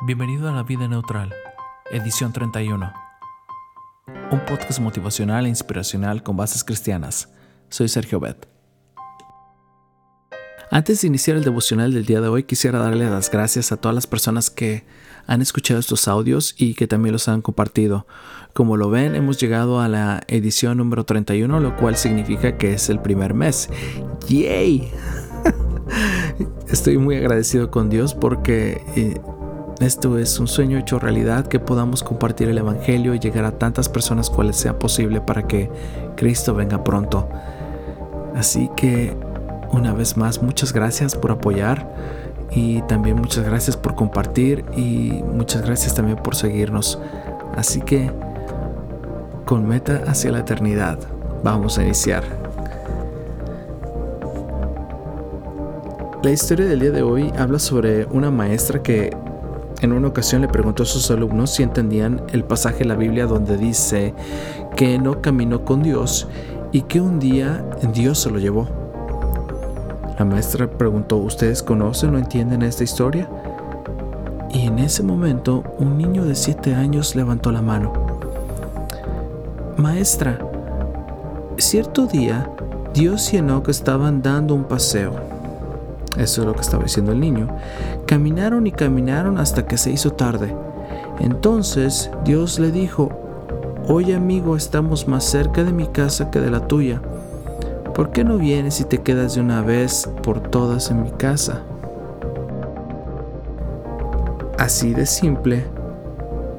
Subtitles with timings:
[0.00, 1.34] Bienvenido a La Vida Neutral,
[1.90, 2.92] edición 31.
[4.30, 7.28] Un podcast motivacional e inspiracional con bases cristianas.
[7.68, 8.46] Soy Sergio Bet.
[10.70, 13.94] Antes de iniciar el devocional del día de hoy, quisiera darle las gracias a todas
[13.96, 14.86] las personas que
[15.26, 18.06] han escuchado estos audios y que también los han compartido.
[18.52, 22.88] Como lo ven, hemos llegado a la edición número 31, lo cual significa que es
[22.88, 23.68] el primer mes.
[24.28, 24.92] ¡Yay!
[26.68, 29.20] Estoy muy agradecido con Dios porque eh,
[29.80, 33.88] esto es un sueño hecho realidad, que podamos compartir el Evangelio y llegar a tantas
[33.88, 35.70] personas cuales sea posible para que
[36.16, 37.28] Cristo venga pronto.
[38.34, 39.16] Así que
[39.70, 41.94] una vez más, muchas gracias por apoyar
[42.50, 46.98] y también muchas gracias por compartir y muchas gracias también por seguirnos.
[47.56, 48.10] Así que
[49.44, 50.98] con meta hacia la eternidad,
[51.44, 52.24] vamos a iniciar.
[56.22, 59.16] La historia del día de hoy habla sobre una maestra que
[59.80, 63.26] en una ocasión le preguntó a sus alumnos si entendían el pasaje de la Biblia
[63.26, 64.14] donde dice
[64.76, 66.26] que no caminó con Dios
[66.72, 68.66] y que un día Dios se lo llevó.
[70.18, 73.28] La maestra preguntó, ¿ustedes conocen o entienden esta historia?
[74.50, 77.92] Y en ese momento un niño de 7 años levantó la mano.
[79.76, 80.38] Maestra,
[81.56, 82.50] cierto día
[82.94, 85.37] Dios y Enoch estaban dando un paseo
[86.18, 87.48] eso es lo que estaba diciendo el niño.
[88.06, 90.54] Caminaron y caminaron hasta que se hizo tarde.
[91.20, 93.10] Entonces Dios le dijo,
[93.90, 97.00] Oye amigo, estamos más cerca de mi casa que de la tuya.
[97.94, 101.62] ¿Por qué no vienes y te quedas de una vez por todas en mi casa?
[104.58, 105.64] Así de simple,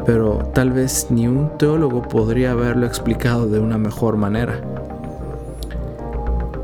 [0.06, 4.60] pero tal vez ni un teólogo podría haberlo explicado de una mejor manera.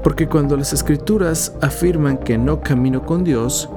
[0.05, 3.71] Porque cuando las escrituras afirman que no camino con Dios,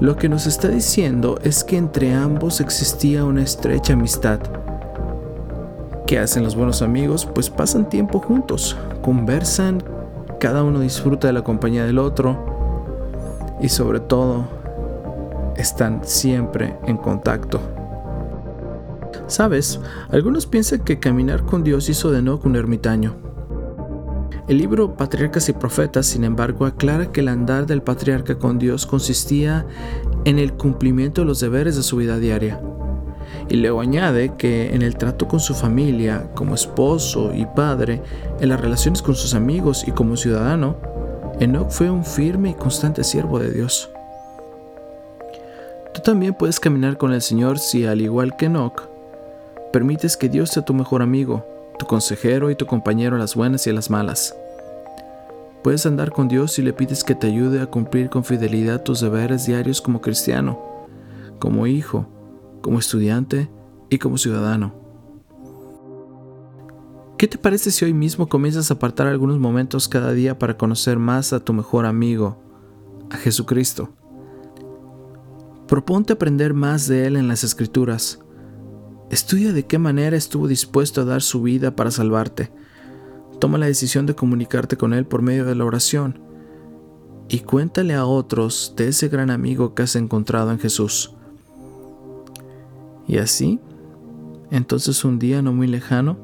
[0.00, 4.38] lo que nos está diciendo es que entre ambos existía una estrecha amistad.
[6.06, 7.24] ¿Qué hacen los buenos amigos?
[7.24, 9.82] Pues pasan tiempo juntos, conversan,
[10.40, 12.36] cada uno disfruta de la compañía del otro
[13.58, 14.46] y sobre todo
[15.56, 17.60] están siempre en contacto.
[19.26, 23.35] Sabes, algunos piensan que caminar con Dios hizo de Enoch un ermitaño.
[24.48, 28.86] El libro Patriarcas y Profetas, sin embargo, aclara que el andar del patriarca con Dios
[28.86, 29.66] consistía
[30.24, 32.60] en el cumplimiento de los deberes de su vida diaria.
[33.48, 38.02] Y luego añade que en el trato con su familia, como esposo y padre,
[38.38, 40.76] en las relaciones con sus amigos y como ciudadano,
[41.40, 43.90] Enoch fue un firme y constante siervo de Dios.
[45.92, 48.82] Tú también puedes caminar con el Señor si, al igual que Enoch,
[49.72, 51.44] permites que Dios sea tu mejor amigo,
[51.78, 54.34] tu consejero y tu compañero las buenas y las malas.
[55.62, 59.00] Puedes andar con Dios si le pides que te ayude a cumplir con fidelidad tus
[59.00, 60.86] deberes diarios como cristiano,
[61.38, 62.06] como hijo,
[62.62, 63.50] como estudiante
[63.90, 64.74] y como ciudadano.
[67.18, 70.98] ¿Qué te parece si hoy mismo comienzas a apartar algunos momentos cada día para conocer
[70.98, 72.36] más a tu mejor amigo,
[73.10, 73.88] a Jesucristo?
[75.66, 78.20] Proponte aprender más de Él en las Escrituras
[79.10, 82.50] Estudia de qué manera estuvo dispuesto a dar su vida para salvarte.
[83.38, 86.20] Toma la decisión de comunicarte con Él por medio de la oración.
[87.28, 91.14] Y cuéntale a otros de ese gran amigo que has encontrado en Jesús.
[93.06, 93.60] Y así,
[94.50, 96.18] entonces un día no muy lejano,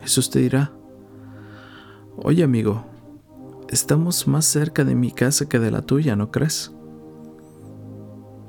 [0.00, 0.72] Jesús te dirá,
[2.16, 2.84] Oye amigo,
[3.68, 6.72] estamos más cerca de mi casa que de la tuya, ¿no crees?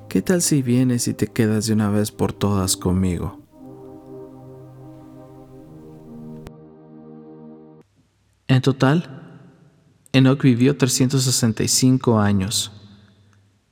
[0.07, 3.44] ¿Qué tal si vienes y te quedas de una vez por todas conmigo?
[8.47, 9.23] En total,
[10.11, 12.71] Enoch vivió 365 años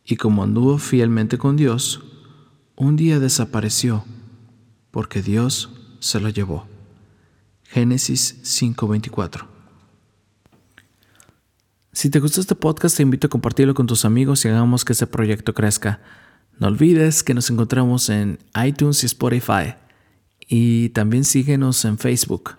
[0.03, 2.01] y como anduvo fielmente con Dios,
[2.75, 4.03] un día desapareció
[4.89, 5.69] porque Dios
[5.99, 6.65] se lo llevó.
[7.63, 9.47] Génesis 5:24
[11.91, 14.93] Si te gustó este podcast, te invito a compartirlo con tus amigos y hagamos que
[14.93, 16.01] este proyecto crezca.
[16.59, 19.75] No olvides que nos encontramos en iTunes y Spotify.
[20.47, 22.57] Y también síguenos en Facebook.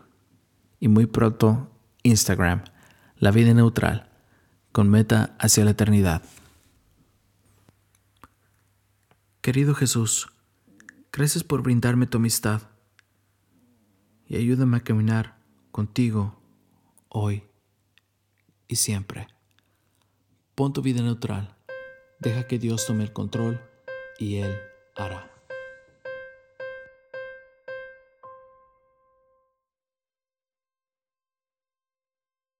[0.80, 1.73] Y muy pronto
[2.04, 2.62] Instagram,
[3.16, 4.08] La Vida Neutral,
[4.72, 6.22] con meta hacia la eternidad.
[9.40, 10.28] Querido Jesús,
[11.12, 12.62] gracias por brindarme tu amistad
[14.28, 15.38] y ayúdame a caminar
[15.70, 16.40] contigo
[17.08, 17.42] hoy
[18.68, 19.28] y siempre.
[20.54, 21.56] Pon tu vida neutral,
[22.20, 23.60] deja que Dios tome el control
[24.18, 24.54] y Él
[24.94, 25.33] hará.